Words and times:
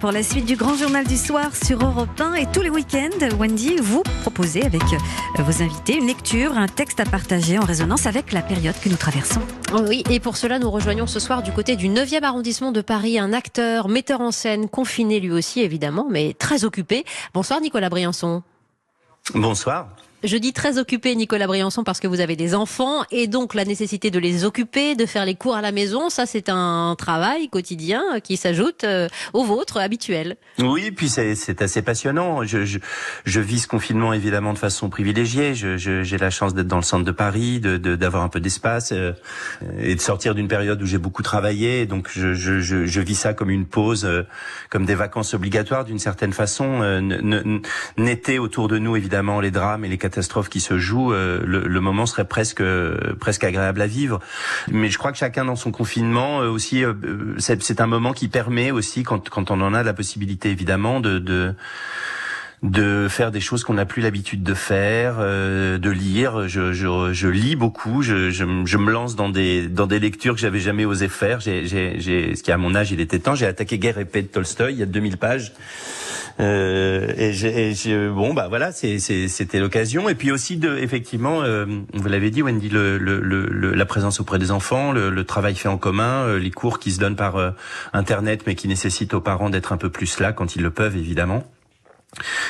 pour 0.00 0.12
la 0.12 0.22
suite 0.22 0.44
du 0.44 0.56
grand 0.56 0.76
journal 0.76 1.06
du 1.06 1.16
soir 1.16 1.54
sur 1.54 1.84
Europe 1.84 2.20
1 2.20 2.34
et 2.34 2.46
tous 2.52 2.62
les 2.62 2.70
week-ends, 2.70 3.36
Wendy, 3.38 3.76
vous 3.76 4.02
proposez 4.22 4.64
avec 4.64 4.82
euh, 4.82 5.42
vos 5.42 5.62
invités 5.62 5.96
une 5.96 6.06
lecture, 6.06 6.56
un 6.56 6.68
texte 6.68 7.00
à 7.00 7.04
partager 7.04 7.58
en 7.58 7.64
résonance 7.64 8.06
avec 8.06 8.32
la 8.32 8.42
période 8.42 8.74
que 8.80 8.88
nous 8.88 8.96
traversons. 8.96 9.40
Oui, 9.88 10.04
et 10.10 10.20
pour 10.20 10.36
cela, 10.36 10.58
nous 10.58 10.70
rejoignons 10.70 11.06
ce 11.06 11.18
soir 11.18 11.42
du 11.42 11.52
côté 11.52 11.74
du 11.74 11.88
9e 11.88 12.22
arrondissement 12.22 12.70
de 12.70 12.80
Paris 12.80 13.18
un 13.18 13.32
acteur, 13.32 13.88
metteur 13.88 14.20
en 14.20 14.30
scène, 14.30 14.68
confiné 14.68 15.20
lui 15.20 15.32
aussi 15.32 15.60
évidemment, 15.60 16.06
mais 16.08 16.34
très 16.34 16.64
occupé. 16.64 17.04
Bonsoir 17.34 17.60
Nicolas 17.60 17.88
Briançon. 17.88 18.42
Bonsoir. 19.34 19.88
Je 20.24 20.36
dis 20.36 20.52
très 20.52 20.78
occupé, 20.78 21.14
Nicolas 21.14 21.46
Briançon, 21.46 21.84
parce 21.84 22.00
que 22.00 22.08
vous 22.08 22.18
avez 22.18 22.34
des 22.34 22.56
enfants 22.56 23.04
et 23.12 23.28
donc 23.28 23.54
la 23.54 23.64
nécessité 23.64 24.10
de 24.10 24.18
les 24.18 24.44
occuper, 24.44 24.96
de 24.96 25.06
faire 25.06 25.24
les 25.24 25.36
cours 25.36 25.54
à 25.54 25.62
la 25.62 25.70
maison, 25.70 26.10
ça 26.10 26.26
c'est 26.26 26.48
un 26.48 26.96
travail 26.98 27.48
quotidien 27.48 28.02
qui 28.24 28.36
s'ajoute 28.36 28.82
euh, 28.82 29.06
au 29.32 29.44
vôtre 29.44 29.78
habituel. 29.78 30.36
Oui, 30.58 30.90
puis 30.90 31.08
c'est 31.08 31.62
assez 31.62 31.82
passionnant. 31.82 32.42
Je, 32.42 32.64
je, 32.64 32.80
je, 33.24 33.40
vis 33.40 33.60
ce 33.60 33.68
confinement 33.68 34.12
évidemment 34.12 34.52
de 34.54 34.58
façon 34.58 34.90
privilégiée. 34.90 35.54
J'ai 35.54 36.18
la 36.18 36.30
chance 36.30 36.52
d'être 36.52 36.66
dans 36.66 36.76
le 36.78 36.82
centre 36.82 37.04
de 37.04 37.12
Paris, 37.12 37.60
d'avoir 37.60 38.22
de, 38.22 38.26
un 38.26 38.28
peu 38.28 38.40
d'espace 38.40 38.90
euh, 38.90 39.12
et 39.78 39.94
de 39.94 40.00
sortir 40.00 40.34
d'une 40.34 40.48
période 40.48 40.82
où 40.82 40.86
j'ai 40.86 40.98
beaucoup 40.98 41.22
travaillé. 41.22 41.86
Donc 41.86 42.08
je, 42.10 42.34
je, 42.34 43.00
vis 43.00 43.14
ça 43.14 43.34
comme 43.34 43.50
une 43.50 43.66
pause, 43.66 44.04
euh, 44.04 44.24
comme 44.68 44.84
des 44.84 44.96
vacances 44.96 45.32
obligatoires 45.34 45.84
d'une 45.84 46.00
certaine 46.00 46.32
façon. 46.32 46.82
N'était 47.96 48.38
autour 48.38 48.66
de 48.66 48.78
nous 48.78 48.96
évidemment 48.96 49.40
les 49.40 49.52
drames 49.52 49.84
et 49.84 49.88
les 49.88 49.98
catastrophe 50.08 50.48
qui 50.48 50.60
se 50.60 50.78
joue, 50.78 51.12
euh, 51.12 51.40
le, 51.44 51.80
moment 51.80 52.06
serait 52.06 52.26
presque 52.26 52.62
presque 53.20 53.44
agréable 53.44 53.82
à 53.82 53.86
vivre. 53.86 54.20
Mais 54.70 54.88
je 54.88 54.98
crois 54.98 55.12
que 55.12 55.18
chacun 55.18 55.44
dans 55.44 55.56
son 55.56 55.70
confinement 55.70 56.40
euh, 56.40 56.48
aussi, 56.48 56.84
euh, 56.84 56.94
c'est 57.38 57.80
un 57.80 57.86
moment 57.86 58.12
qui 58.12 58.28
permet 58.28 58.70
aussi, 58.70 59.02
quand, 59.02 59.28
quand 59.28 59.50
on 59.50 59.60
en 59.60 59.74
a 59.74 59.82
la 59.82 59.92
possibilité 59.92 60.50
évidemment, 60.50 61.00
de, 61.00 61.18
de 61.18 61.54
de 62.64 63.06
faire 63.08 63.30
des 63.30 63.38
choses 63.38 63.62
qu'on 63.62 63.74
n'a 63.74 63.86
plus 63.86 64.02
l'habitude 64.02 64.42
de 64.42 64.52
faire, 64.52 65.18
de 65.18 65.90
lire. 65.90 66.48
Je, 66.48 66.72
je, 66.72 67.12
je 67.12 67.28
lis 67.28 67.54
beaucoup. 67.54 68.02
Je, 68.02 68.30
je, 68.30 68.44
je, 68.64 68.78
me 68.78 68.90
lance 68.90 69.14
dans 69.14 69.28
des 69.28 69.68
dans 69.68 69.86
des 69.86 70.00
lectures 70.00 70.34
que 70.34 70.40
j'avais 70.40 70.58
jamais 70.58 70.84
osé 70.84 71.06
faire. 71.06 71.38
J'ai, 71.38 71.68
j'ai, 71.68 72.34
ce 72.34 72.42
qui 72.42 72.50
à 72.50 72.58
mon 72.58 72.74
âge, 72.74 72.90
il 72.90 72.98
était 72.98 73.20
temps. 73.20 73.36
J'ai 73.36 73.46
attaqué 73.46 73.78
Guerre 73.78 73.98
et 73.98 74.04
paix 74.04 74.22
de 74.22 74.26
Tolstoï. 74.26 74.72
Il 74.72 74.78
y 74.80 74.82
a 74.82 74.86
2000 74.86 75.18
pages. 75.18 75.52
Euh, 76.40 77.12
et, 77.16 77.32
je, 77.32 78.10
bon, 78.10 78.34
bah 78.34 78.46
voilà, 78.48 78.72
c'était 78.72 79.58
l'occasion. 79.58 80.08
Et 80.08 80.14
puis 80.14 80.30
aussi, 80.30 80.56
de, 80.56 80.76
effectivement, 80.78 81.42
euh, 81.42 81.66
vous 81.92 82.08
l'avez 82.08 82.30
dit, 82.30 82.42
Wendy, 82.42 82.68
le, 82.68 82.98
le, 82.98 83.20
le, 83.20 83.74
la 83.74 83.86
présence 83.86 84.20
auprès 84.20 84.38
des 84.38 84.50
enfants, 84.50 84.92
le, 84.92 85.24
travail 85.24 85.54
fait 85.54 85.68
en 85.68 85.78
commun, 85.78 86.24
euh, 86.24 86.38
les 86.38 86.50
cours 86.50 86.78
qui 86.78 86.92
se 86.92 87.00
donnent 87.00 87.16
par 87.16 87.36
euh, 87.36 87.50
Internet, 87.92 88.44
mais 88.46 88.54
qui 88.54 88.68
nécessitent 88.68 89.14
aux 89.14 89.20
parents 89.20 89.50
d'être 89.50 89.72
un 89.72 89.76
peu 89.76 89.90
plus 89.90 90.20
là 90.20 90.32
quand 90.32 90.56
ils 90.56 90.62
le 90.62 90.70
peuvent, 90.70 90.96
évidemment. 90.96 91.44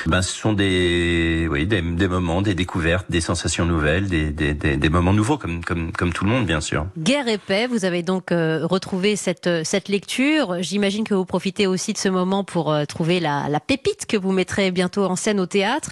Ben, 0.07 0.21
ce 0.21 0.33
sont 0.33 0.53
des, 0.53 1.47
oui, 1.51 1.67
des, 1.67 1.81
des, 1.81 2.07
moments, 2.07 2.41
des 2.41 2.55
découvertes, 2.55 3.05
des 3.09 3.19
sensations 3.19 3.65
nouvelles, 3.65 4.07
des, 4.07 4.31
des, 4.31 4.53
des, 4.53 4.89
moments 4.89 5.13
nouveaux, 5.13 5.37
comme, 5.37 5.63
comme, 5.63 5.91
comme 5.91 6.13
tout 6.13 6.23
le 6.23 6.31
monde, 6.31 6.45
bien 6.45 6.61
sûr. 6.61 6.87
Guerre 6.97 7.27
et 7.27 7.37
paix, 7.37 7.67
vous 7.67 7.83
avez 7.83 8.01
donc 8.01 8.31
euh, 8.31 8.65
retrouvé 8.65 9.17
cette, 9.17 9.47
euh, 9.47 9.61
cette 9.65 9.89
lecture. 9.89 10.61
J'imagine 10.61 11.03
que 11.03 11.13
vous 11.13 11.25
profitez 11.25 11.67
aussi 11.67 11.91
de 11.91 11.97
ce 11.97 12.07
moment 12.07 12.45
pour 12.45 12.71
euh, 12.71 12.85
trouver 12.85 13.19
la, 13.19 13.49
la, 13.49 13.59
pépite 13.59 14.05
que 14.05 14.15
vous 14.15 14.31
mettrez 14.31 14.71
bientôt 14.71 15.03
en 15.03 15.17
scène 15.17 15.39
au 15.41 15.45
théâtre. 15.45 15.91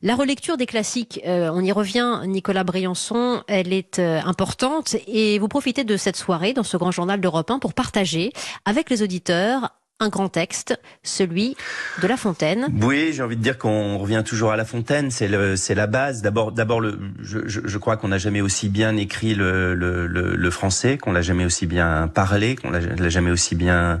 La 0.00 0.14
relecture 0.14 0.56
des 0.56 0.66
classiques, 0.66 1.20
on 1.26 1.60
y 1.60 1.72
revient, 1.72 2.20
Nicolas 2.24 2.62
Briançon, 2.62 3.42
elle 3.48 3.72
est 3.72 3.98
importante 3.98 4.94
et 5.08 5.40
vous 5.40 5.48
profitez 5.48 5.82
de 5.82 5.96
cette 5.96 6.16
soirée 6.16 6.52
dans 6.52 6.62
ce 6.62 6.76
grand 6.76 6.92
journal 6.92 7.20
d'Europe 7.20 7.50
1 7.50 7.58
pour 7.58 7.74
partager 7.74 8.32
avec 8.64 8.90
les 8.90 9.02
auditeurs 9.02 9.72
un 10.00 10.10
grand 10.10 10.28
texte, 10.28 10.78
celui 11.02 11.56
de 12.00 12.06
La 12.06 12.16
Fontaine. 12.16 12.68
Oui, 12.82 13.10
j'ai 13.12 13.22
envie 13.22 13.36
de 13.36 13.42
dire 13.42 13.58
qu'on 13.58 13.98
revient 13.98 14.22
toujours 14.24 14.52
à 14.52 14.56
La 14.56 14.64
Fontaine, 14.64 15.10
c'est 15.10 15.26
le, 15.26 15.56
c'est 15.56 15.74
la 15.74 15.88
base. 15.88 16.22
D'abord, 16.22 16.52
d'abord, 16.52 16.80
le, 16.80 17.00
je, 17.20 17.40
je, 17.44 17.78
crois 17.78 17.96
qu'on 17.96 18.08
n'a 18.08 18.18
jamais 18.18 18.40
aussi 18.40 18.68
bien 18.68 18.96
écrit 18.96 19.34
le, 19.34 19.74
le, 19.74 20.06
le, 20.06 20.50
français, 20.50 20.98
qu'on 20.98 21.10
l'a 21.10 21.20
jamais 21.20 21.44
aussi 21.44 21.66
bien 21.66 22.06
parlé, 22.06 22.54
qu'on 22.54 22.70
l'a 22.70 23.08
jamais 23.08 23.32
aussi 23.32 23.56
bien 23.56 24.00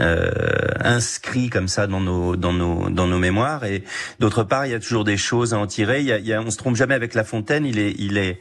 euh, 0.00 0.30
inscrit 0.80 1.50
comme 1.50 1.66
ça 1.66 1.88
dans 1.88 2.00
nos, 2.00 2.36
dans 2.36 2.52
nos, 2.52 2.88
dans 2.88 3.08
nos 3.08 3.18
mémoires. 3.18 3.64
Et 3.64 3.82
d'autre 4.20 4.44
part, 4.44 4.66
il 4.66 4.70
y 4.70 4.74
a 4.74 4.80
toujours 4.80 5.02
des 5.02 5.16
choses 5.16 5.54
à 5.54 5.58
en 5.58 5.66
tirer. 5.66 6.00
Il 6.00 6.06
y 6.06 6.12
a, 6.12 6.18
il 6.18 6.26
y 6.26 6.32
a, 6.32 6.40
on 6.40 6.52
se 6.52 6.56
trompe 6.56 6.76
jamais 6.76 6.94
avec 6.94 7.14
La 7.14 7.24
Fontaine. 7.24 7.66
Il 7.66 7.80
est, 7.80 7.96
il 7.98 8.16
est 8.16 8.40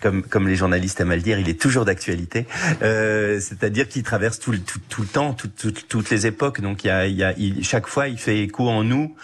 comme, 0.00 0.22
comme 0.22 0.48
les 0.48 0.56
journalistes 0.56 1.00
aiment 1.00 1.12
à 1.12 1.16
le 1.16 1.22
dire, 1.22 1.38
il 1.38 1.48
est 1.48 1.60
toujours 1.60 1.84
d'actualité. 1.84 2.46
Euh, 2.82 3.40
C'est-à-dire 3.40 3.88
qu'il 3.88 4.02
traverse 4.02 4.38
tout, 4.38 4.56
tout, 4.58 4.80
tout 4.88 5.02
le 5.02 5.08
temps, 5.08 5.34
tout, 5.34 5.48
tout, 5.48 5.72
toutes 5.72 6.10
les 6.10 6.26
époques. 6.26 6.60
Donc 6.60 6.84
il 6.84 6.88
y 6.88 6.90
a, 6.90 7.06
il 7.06 7.16
y 7.16 7.24
a 7.24 7.32
il, 7.36 7.64
chaque 7.64 7.86
fois, 7.86 8.08
il 8.08 8.18
fait 8.18 8.38
écho 8.40 8.68
en 8.68 8.84
nous 8.84 9.14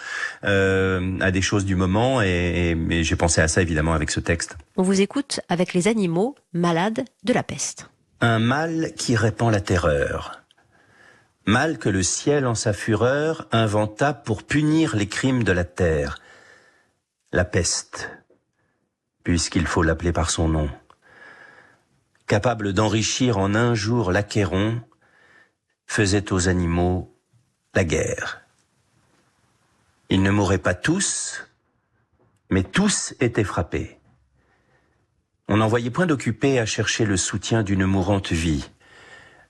euh, 0.43 1.17
à 1.19 1.31
des 1.31 1.41
choses 1.41 1.65
du 1.65 1.75
moment. 1.75 2.21
Et, 2.21 2.75
et, 2.89 2.93
et 2.93 3.03
j'ai 3.03 3.15
pensé 3.15 3.41
à 3.41 3.47
ça 3.47 3.61
évidemment 3.61 3.93
avec 3.93 4.11
ce 4.11 4.19
texte. 4.19 4.57
On 4.77 4.83
vous 4.83 5.01
écoute 5.01 5.41
avec 5.49 5.73
les 5.73 5.87
animaux 5.87 6.35
malades 6.53 7.03
de 7.23 7.33
la 7.33 7.43
peste. 7.43 7.89
Un 8.21 8.39
mal 8.39 8.93
qui 8.97 9.15
répand 9.15 9.51
la 9.51 9.61
terreur. 9.61 10.41
Mal 11.45 11.77
que 11.77 11.89
le 11.89 12.03
ciel 12.03 12.45
en 12.45 12.53
sa 12.53 12.73
fureur 12.73 13.47
inventa 13.51 14.13
pour 14.13 14.43
punir 14.43 14.95
les 14.95 15.07
crimes 15.07 15.43
de 15.43 15.51
la 15.51 15.63
terre. 15.63 16.19
La 17.31 17.45
peste 17.45 18.09
puisqu'il 19.29 19.67
faut 19.67 19.83
l'appeler 19.83 20.11
par 20.11 20.31
son 20.31 20.49
nom. 20.49 20.71
Capable 22.25 22.73
d'enrichir 22.73 23.37
en 23.37 23.53
un 23.53 23.75
jour 23.75 24.11
l'Achéron, 24.11 24.81
faisait 25.85 26.33
aux 26.33 26.49
animaux 26.49 27.15
la 27.75 27.83
guerre. 27.83 28.41
Ils 30.09 30.23
ne 30.23 30.31
mouraient 30.31 30.57
pas 30.57 30.73
tous, 30.73 31.45
mais 32.49 32.63
tous 32.63 33.13
étaient 33.19 33.43
frappés. 33.43 33.99
On 35.47 35.57
n'en 35.57 35.67
voyait 35.67 35.91
point 35.91 36.07
d'occupés 36.07 36.57
à 36.57 36.65
chercher 36.65 37.05
le 37.05 37.15
soutien 37.15 37.61
d'une 37.61 37.85
mourante 37.85 38.31
vie. 38.31 38.71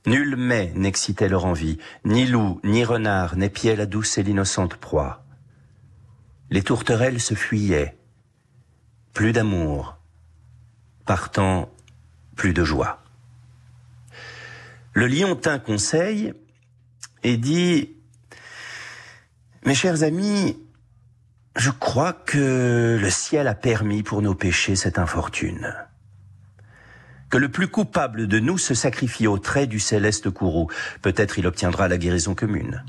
Nul 0.05 0.35
mets 0.35 0.73
n'excitait 0.75 1.29
leur 1.29 1.45
envie, 1.45 1.77
ni 2.03 2.25
loup, 2.25 2.59
ni 2.65 2.83
renard 2.83 3.37
n'épiait 3.37 3.77
la 3.77 3.85
douce 3.85 4.17
et 4.17 4.23
l'innocente 4.23 4.75
proie. 4.75 5.23
Les 6.49 6.63
tourterelles 6.63 7.21
se 7.21 7.33
fuyaient, 7.33 7.98
plus 9.13 9.31
d'amour, 9.31 9.97
partant 11.05 11.69
plus 12.35 12.53
de 12.53 12.63
joie. 12.63 13.01
Le 14.93 15.07
lion 15.07 15.35
tint 15.35 15.59
conseil 15.59 16.33
et 17.23 17.37
dit 17.37 17.91
Mes 19.65 19.75
chers 19.75 20.03
amis, 20.03 20.57
je 21.55 21.69
crois 21.69 22.13
que 22.13 22.97
le 22.99 23.09
ciel 23.09 23.47
a 23.47 23.55
permis 23.55 24.03
pour 24.03 24.21
nos 24.21 24.35
péchés 24.35 24.75
cette 24.75 24.99
infortune. 24.99 25.75
Que 27.29 27.37
le 27.37 27.49
plus 27.49 27.67
coupable 27.67 28.27
de 28.27 28.39
nous 28.39 28.57
se 28.57 28.73
sacrifie 28.73 29.27
au 29.27 29.37
trait 29.37 29.67
du 29.67 29.79
céleste 29.79 30.29
courroux. 30.31 30.67
Peut-être 31.01 31.37
il 31.37 31.45
obtiendra 31.45 31.87
la 31.87 31.97
guérison 31.97 32.33
commune. 32.33 32.83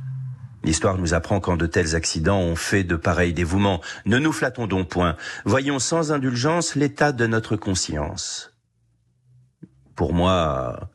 L'histoire 0.62 0.98
nous 0.98 1.14
apprend 1.14 1.40
qu'en 1.40 1.56
de 1.56 1.66
tels 1.66 1.96
accidents 1.96 2.40
on 2.40 2.56
fait 2.56 2.84
de 2.84 2.96
pareils 2.96 3.32
dévouements. 3.32 3.80
Ne 4.04 4.18
nous 4.18 4.32
flattons 4.32 4.66
donc 4.66 4.88
point. 4.88 5.16
Voyons 5.44 5.78
sans 5.78 6.12
indulgence 6.12 6.74
l'état 6.74 7.12
de 7.12 7.26
notre 7.26 7.56
conscience. 7.56 8.52
Pour 9.96 10.12
moi, 10.12 10.90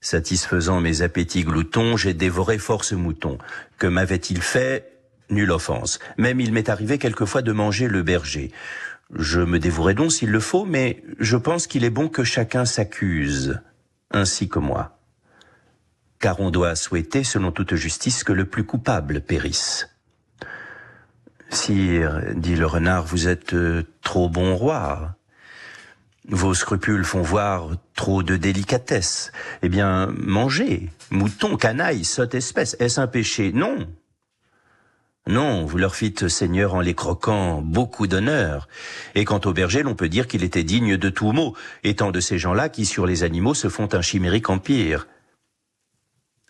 satisfaisant 0.00 0.80
mes 0.80 1.02
appétits 1.02 1.44
gloutons, 1.44 1.96
j'ai 1.96 2.14
dévoré 2.14 2.58
force 2.58 2.92
mouton. 2.92 3.38
Que 3.78 3.86
m'avait-il 3.86 4.40
fait? 4.40 4.92
Nulle 5.30 5.50
offense. 5.50 5.98
Même 6.16 6.40
il 6.40 6.52
m'est 6.52 6.70
arrivé 6.70 6.98
quelquefois 6.98 7.42
de 7.42 7.52
manger 7.52 7.88
le 7.88 8.02
berger. 8.02 8.50
Je 9.14 9.40
me 9.40 9.58
dévouerai 9.58 9.94
donc 9.94 10.12
s'il 10.12 10.30
le 10.30 10.40
faut, 10.40 10.64
mais 10.64 11.02
je 11.18 11.36
pense 11.36 11.66
qu'il 11.66 11.84
est 11.84 11.90
bon 11.90 12.08
que 12.08 12.24
chacun 12.24 12.64
s'accuse, 12.64 13.60
ainsi 14.10 14.48
que 14.48 14.58
moi 14.58 14.97
car 16.18 16.40
on 16.40 16.50
doit 16.50 16.74
souhaiter, 16.74 17.24
selon 17.24 17.52
toute 17.52 17.74
justice, 17.74 18.24
que 18.24 18.32
le 18.32 18.44
plus 18.44 18.64
coupable 18.64 19.20
périsse. 19.20 19.88
Sire, 21.50 22.22
dit 22.34 22.56
le 22.56 22.66
renard, 22.66 23.04
vous 23.04 23.28
êtes 23.28 23.54
euh, 23.54 23.84
trop 24.02 24.28
bon 24.28 24.54
roi. 24.54 25.14
Vos 26.28 26.52
scrupules 26.52 27.04
font 27.04 27.22
voir 27.22 27.70
trop 27.94 28.22
de 28.22 28.36
délicatesse. 28.36 29.32
Eh 29.62 29.70
bien, 29.70 30.12
mangez, 30.14 30.90
mouton, 31.10 31.56
canaille, 31.56 32.04
sotte 32.04 32.34
espèce, 32.34 32.76
est-ce 32.80 33.00
un 33.00 33.06
péché? 33.06 33.52
Non. 33.52 33.86
Non, 35.26 35.64
vous 35.64 35.78
leur 35.78 35.94
fîtes, 35.94 36.28
Seigneur, 36.28 36.74
en 36.74 36.80
les 36.80 36.94
croquant, 36.94 37.62
beaucoup 37.62 38.06
d'honneur. 38.06 38.68
Et 39.14 39.24
quant 39.24 39.40
au 39.44 39.52
berger, 39.52 39.82
l'on 39.82 39.94
peut 39.94 40.08
dire 40.08 40.26
qu'il 40.26 40.42
était 40.42 40.64
digne 40.64 40.96
de 40.96 41.08
tout 41.08 41.32
mot, 41.32 41.54
étant 41.84 42.10
de 42.10 42.20
ces 42.20 42.38
gens-là 42.38 42.68
qui, 42.68 42.84
sur 42.84 43.06
les 43.06 43.22
animaux, 43.22 43.54
se 43.54 43.68
font 43.68 43.88
un 43.92 44.02
chimérique 44.02 44.50
empire. 44.50 45.06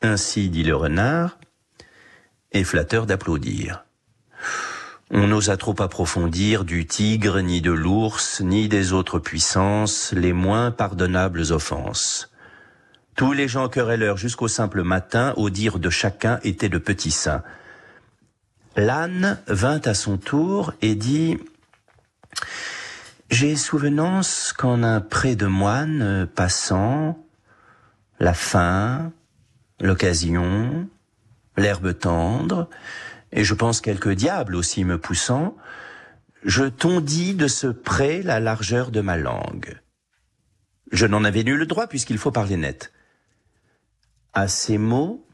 Ainsi 0.02 0.48
dit 0.48 0.62
le 0.62 0.76
renard, 0.76 1.38
et 2.52 2.64
flatteur 2.64 3.06
d'applaudir. 3.06 3.84
On 5.10 5.26
n'osa 5.26 5.56
trop 5.56 5.80
approfondir 5.80 6.64
du 6.64 6.86
tigre, 6.86 7.40
ni 7.40 7.60
de 7.60 7.72
l'ours, 7.72 8.40
ni 8.40 8.68
des 8.68 8.92
autres 8.92 9.18
puissances, 9.18 10.12
les 10.12 10.32
moins 10.32 10.70
pardonnables 10.70 11.52
offenses. 11.52 12.30
Tous 13.16 13.32
les 13.32 13.48
gens 13.48 13.68
querelleurs 13.68 14.18
jusqu'au 14.18 14.48
simple 14.48 14.82
matin, 14.82 15.34
au 15.36 15.50
dire 15.50 15.78
de 15.78 15.90
chacun, 15.90 16.38
étaient 16.44 16.68
de 16.68 16.78
petits 16.78 17.10
saints. 17.10 17.42
L'âne 18.76 19.40
vint 19.48 19.80
à 19.84 19.94
son 19.94 20.18
tour 20.18 20.72
et 20.82 20.94
dit 20.94 21.38
J'ai 23.30 23.56
souvenance 23.56 24.52
qu'en 24.56 24.84
un 24.84 25.00
pré 25.00 25.34
de 25.34 25.46
moine 25.46 26.28
passant, 26.32 27.18
la 28.20 28.34
faim, 28.34 29.10
l'occasion, 29.80 30.88
l'herbe 31.56 31.98
tendre, 31.98 32.69
et 33.32 33.44
je 33.44 33.54
pense 33.54 33.80
quelques 33.80 34.12
diables 34.12 34.56
aussi 34.56 34.84
me 34.84 34.98
poussant, 34.98 35.56
je 36.44 36.64
tondis 36.64 37.34
de 37.34 37.48
ce 37.48 37.66
pré 37.66 38.22
la 38.22 38.40
largeur 38.40 38.90
de 38.90 39.00
ma 39.00 39.16
langue. 39.16 39.80
Je 40.92 41.06
n'en 41.06 41.25
avais 41.25 41.44
nul 41.44 41.66
droit 41.66 41.86
puisqu'il 41.86 42.19
faut 42.19 42.30
parler 42.30 42.56
net. 42.56 42.92
À 44.32 44.48
ces 44.48 44.78
mots, 44.78 45.26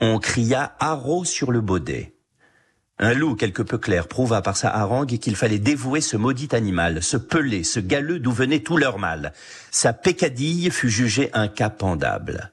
on 0.00 0.18
cria 0.18 0.74
haro 0.80 1.24
sur 1.24 1.52
le 1.52 1.60
baudet. 1.60 2.14
Un 2.98 3.14
loup 3.14 3.34
quelque 3.34 3.62
peu 3.62 3.78
clair 3.78 4.08
prouva 4.08 4.42
par 4.42 4.58
sa 4.58 4.68
harangue 4.68 5.16
qu'il 5.18 5.36
fallait 5.36 5.58
dévouer 5.58 6.02
ce 6.02 6.18
maudit 6.18 6.48
animal, 6.52 7.02
ce 7.02 7.16
pelé, 7.16 7.64
ce 7.64 7.80
galeux 7.80 8.18
d'où 8.18 8.32
venait 8.32 8.60
tout 8.60 8.76
leur 8.76 8.98
mal. 8.98 9.32
Sa 9.70 9.94
pécadille 9.94 10.70
fut 10.70 10.90
jugée 10.90 11.30
incapendable. 11.32 12.52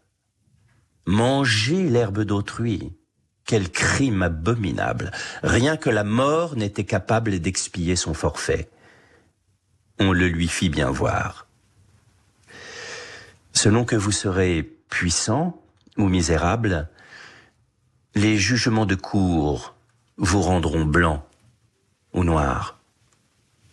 Manger 1.07 1.89
l'herbe 1.89 2.23
d'autrui, 2.23 2.91
quel 3.45 3.71
crime 3.71 4.23
abominable. 4.23 5.11
Rien 5.41 5.77
que 5.77 5.89
la 5.89 6.03
mort 6.03 6.57
n'était 6.57 6.83
capable 6.83 7.39
d'expier 7.39 7.95
son 7.95 8.13
forfait. 8.13 8.69
On 9.99 10.11
le 10.11 10.27
lui 10.27 10.49
fit 10.49 10.67
bien 10.67 10.91
voir. 10.91 11.47
Selon 13.53 13.85
que 13.85 13.95
vous 13.95 14.11
serez 14.11 14.63
puissant 14.89 15.59
ou 15.97 16.09
misérable, 16.09 16.89
les 18.13 18.37
jugements 18.37 18.85
de 18.85 18.95
cour 18.95 19.75
vous 20.17 20.41
rendront 20.41 20.83
blanc 20.83 21.25
ou 22.13 22.25
noir. 22.25 22.76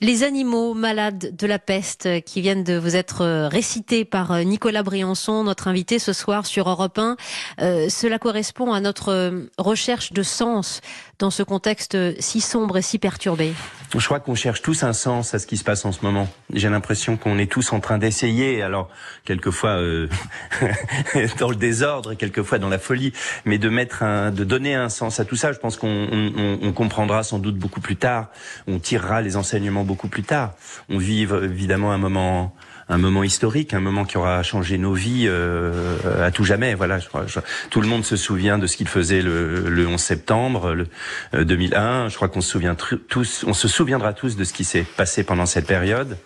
Les 0.00 0.25
animaux 0.25 0.75
malades 0.75 1.37
de 1.37 1.46
la 1.46 1.61
peste 1.61 2.23
qui 2.25 2.41
viennent 2.41 2.64
de 2.64 2.76
vous 2.76 2.96
être 2.96 3.23
euh, 3.23 3.46
récités 3.46 4.05
par 4.05 4.32
euh, 4.32 4.43
Nicolas 4.43 4.82
Briançon, 4.82 5.44
notre 5.44 5.69
invité 5.69 6.00
ce 6.00 6.12
soir 6.12 6.46
sur 6.46 6.69
Europe 6.69 6.99
1, 6.99 7.17
euh, 7.61 7.88
cela 7.88 8.19
correspond 8.19 8.73
à 8.73 8.81
notre 8.81 9.46
recherche 9.56 10.12
de 10.12 10.25
sens 10.25 10.81
dans 11.20 11.31
ce 11.31 11.44
contexte 11.44 11.96
si 12.20 12.41
sombre 12.41 12.79
et 12.79 12.82
si 12.82 12.99
perturbé. 12.99 13.52
Je 13.96 14.05
crois 14.05 14.19
qu'on 14.19 14.35
cherche 14.35 14.62
tous 14.62 14.82
un 14.82 14.93
sens 14.93 15.32
à 15.32 15.38
ce 15.38 15.46
qui 15.46 15.56
se 15.56 15.62
passe 15.62 15.85
en 15.85 15.93
ce 15.93 16.00
moment. 16.02 16.29
J'ai 16.52 16.69
l'impression 16.69 17.17
qu'on 17.17 17.38
est 17.38 17.50
tous 17.50 17.73
en 17.73 17.79
train 17.79 17.99
d'essayer, 17.99 18.62
alors 18.62 18.88
quelquefois 19.25 19.76
dans 21.38 21.49
le 21.49 21.55
désordre, 21.55 22.14
quelquefois 22.14 22.58
dans 22.58 22.69
la 22.69 22.81
folie, 22.81 23.12
mais 23.44 23.58
de 23.58 23.69
mettre 23.69 24.02
de 24.32 24.43
donner 24.43 24.75
un 24.75 24.88
sens 24.88 25.20
à 25.20 25.25
tout 25.25 25.37
ça. 25.37 25.52
Je 25.52 25.61
pense 25.61 25.76
qu'on 25.76 26.08
on, 26.11 26.58
on 26.61 26.73
comprendra 26.73 27.23
sans 27.23 27.38
doute 27.38 27.56
beaucoup 27.56 27.81
plus 27.81 27.94
tard. 27.94 28.31
On 28.67 28.81
tirera 28.81 29.23
les 29.23 29.37
enseignements 29.37 29.85
plus 29.94 30.23
tard. 30.23 30.55
On 30.88 30.99
vit 30.99 31.23
évidemment 31.23 31.93
un 31.93 31.99
moment 31.99 32.55
un 32.88 32.99
moment 32.99 33.23
historique, 33.23 33.75
un 33.75 33.81
moment 33.81 34.05
qui 34.05 34.19
aura 34.19 34.43
changé 34.43 34.79
nos 34.79 34.93
vies 34.93 35.25
euh, 35.26 36.26
à 36.26 36.31
tout 36.31 36.44
jamais. 36.44 36.75
Voilà, 36.75 36.99
je 36.99 37.08
crois, 37.08 37.25
tout 37.70 37.81
le 37.81 37.88
monde 37.88 38.05
se 38.05 38.17
souvient 38.17 38.58
de 38.58 38.67
ce 38.67 38.76
qu'il 38.76 38.88
faisait 38.88 39.23
le, 39.23 39.69
le, 39.69 39.87
11 39.87 40.00
septembre 40.00 40.75
le, 40.75 41.44
2001. 41.44 41.81
Euh, 41.81 42.08
je 42.08 42.17
crois 42.17 42.29
qu'on 42.29 42.41
se 42.41 42.50
souvient 42.50 42.75
tous, 42.75 43.44
on 43.46 43.55
se 43.55 43.69
souviendra 43.69 44.12
tous 44.12 44.37
de 44.37 44.44
ce 44.44 44.52
qui 44.52 44.64
s'est 44.64 44.85
passé 44.96 45.25
pendant 45.25 45.46
cette 45.46 45.67
période 45.67 46.19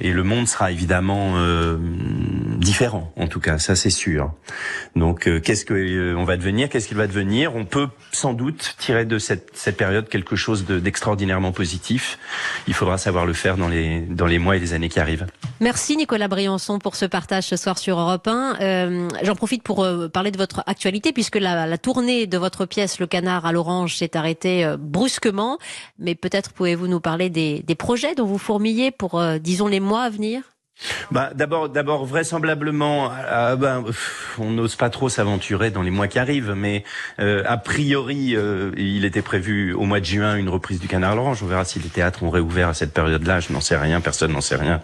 et 0.00 0.12
le 0.12 0.22
monde 0.24 0.48
sera 0.48 0.72
évidemment 0.72 1.34
euh, 1.36 1.76
différent, 2.64 3.12
en 3.16 3.28
tout 3.28 3.38
cas, 3.38 3.58
ça 3.58 3.76
c'est 3.76 3.90
sûr. 3.90 4.32
Donc, 4.96 5.28
euh, 5.28 5.38
qu'est-ce 5.38 5.64
que 5.64 5.74
euh, 5.74 6.16
on 6.16 6.24
va 6.24 6.36
devenir 6.36 6.68
Qu'est-ce 6.68 6.88
qu'il 6.88 6.96
va 6.96 7.06
devenir? 7.06 7.54
On 7.54 7.64
peut 7.64 7.88
sans 8.10 8.32
doute 8.32 8.74
tirer 8.78 9.04
de 9.04 9.18
cette, 9.18 9.50
cette 9.54 9.76
période 9.76 10.08
quelque 10.08 10.34
chose 10.34 10.64
d'extraordinairement 10.64 11.52
positif. 11.52 12.18
Il 12.66 12.74
faudra 12.74 12.98
savoir 12.98 13.26
le 13.26 13.34
faire 13.34 13.56
dans 13.56 13.68
les 13.68 14.00
dans 14.00 14.26
les 14.26 14.38
mois 14.38 14.56
et 14.56 14.60
les 14.60 14.72
années 14.72 14.88
qui 14.88 14.98
arrivent. 14.98 15.26
Merci 15.60 15.96
Nicolas 15.96 16.26
Briançon 16.26 16.78
pour 16.78 16.96
ce 16.96 17.04
partage 17.04 17.44
ce 17.44 17.56
soir 17.56 17.78
sur 17.78 18.00
Europe 18.00 18.26
1. 18.26 19.08
J'en 19.22 19.34
profite 19.36 19.62
pour 19.62 19.86
parler 20.12 20.30
de 20.30 20.38
votre 20.38 20.64
actualité 20.66 21.12
puisque 21.12 21.36
la, 21.36 21.66
la, 21.66 21.78
tournée 21.78 22.26
de 22.26 22.38
votre 22.38 22.64
pièce 22.64 22.98
Le 22.98 23.06
Canard 23.06 23.46
à 23.46 23.52
l'Orange 23.52 23.96
s'est 23.96 24.16
arrêtée 24.16 24.74
brusquement. 24.78 25.58
Mais 25.98 26.14
peut-être 26.14 26.52
pouvez-vous 26.52 26.88
nous 26.88 27.00
parler 27.00 27.28
des, 27.30 27.62
des 27.62 27.74
projets 27.74 28.14
dont 28.14 28.26
vous 28.26 28.38
fourmillez 28.38 28.90
pour, 28.90 29.22
disons, 29.38 29.66
les 29.66 29.80
mois 29.80 30.02
à 30.02 30.10
venir? 30.10 30.53
Bah, 31.10 31.30
d'abord, 31.34 31.68
d'abord 31.68 32.04
vraisemblablement, 32.04 33.10
euh, 33.12 33.56
ben, 33.56 33.84
on 34.38 34.50
n'ose 34.50 34.74
pas 34.76 34.90
trop 34.90 35.08
s'aventurer 35.08 35.70
dans 35.70 35.82
les 35.82 35.90
mois 35.90 36.08
qui 36.08 36.18
arrivent, 36.18 36.54
mais 36.56 36.84
euh, 37.20 37.42
a 37.46 37.56
priori, 37.56 38.34
euh, 38.34 38.72
il 38.76 39.04
était 39.04 39.22
prévu 39.22 39.72
au 39.72 39.84
mois 39.84 40.00
de 40.00 40.04
juin 40.04 40.36
une 40.36 40.48
reprise 40.48 40.80
du 40.80 40.88
Canard 40.88 41.16
Orange. 41.16 41.42
On 41.42 41.46
verra 41.46 41.64
si 41.64 41.78
les 41.78 41.88
théâtres 41.88 42.22
ont 42.22 42.30
réouvert 42.30 42.68
à 42.68 42.74
cette 42.74 42.92
période-là. 42.92 43.40
Je 43.40 43.52
n'en 43.52 43.60
sais 43.60 43.76
rien, 43.76 44.00
personne 44.00 44.32
n'en 44.32 44.40
sait 44.40 44.56
rien. 44.56 44.80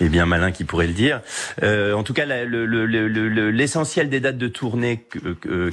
Et 0.00 0.08
bien 0.08 0.26
malin 0.26 0.52
qui 0.52 0.64
pourrait 0.64 0.86
le 0.86 0.92
dire. 0.92 1.20
en 1.62 2.02
tout 2.02 2.14
cas, 2.14 2.24
l'essentiel 2.26 4.08
des 4.08 4.20
dates 4.20 4.38
de 4.38 4.48
tournée 4.48 5.04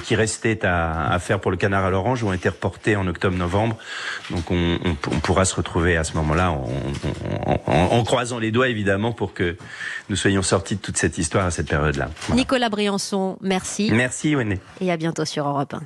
qui 0.04 0.14
restaient 0.14 0.64
à, 0.64 1.18
faire 1.18 1.40
pour 1.40 1.50
le 1.50 1.56
Canard 1.56 1.84
à 1.84 1.90
l'Orange 1.90 2.22
ont 2.24 2.32
été 2.32 2.48
reportées 2.48 2.96
en 2.96 3.06
octobre-novembre. 3.06 3.76
Donc, 4.30 4.50
on, 4.50 4.78
pourra 5.22 5.44
se 5.44 5.54
retrouver 5.54 5.96
à 5.96 6.04
ce 6.04 6.14
moment-là 6.14 6.50
en, 6.50 6.68
en 7.66 8.04
croisant 8.04 8.38
les 8.38 8.50
doigts, 8.50 8.68
évidemment, 8.68 9.12
pour 9.12 9.34
que 9.34 9.56
nous 10.08 10.16
soyons 10.16 10.42
sortis 10.42 10.76
de 10.76 10.80
toute 10.80 10.96
cette 10.96 11.18
histoire 11.18 11.46
à 11.46 11.50
cette 11.50 11.68
période-là. 11.68 12.10
Nicolas 12.34 12.68
Briançon, 12.68 13.38
merci. 13.40 13.90
Merci, 13.92 14.36
Wendy. 14.36 14.58
Et 14.80 14.90
à 14.92 14.96
bientôt 14.96 15.24
sur 15.24 15.48
Europe 15.48 15.74
1. 15.74 15.80